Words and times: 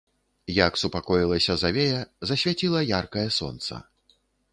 Як 0.67 0.77
супакоілася 0.83 1.53
завея, 1.63 1.99
засвяціла 2.31 2.81
яркае 3.01 3.27
сонца. 3.39 3.73